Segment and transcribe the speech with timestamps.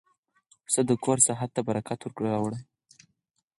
[0.65, 2.59] پسه د کور ساحت ته برکت راوړي.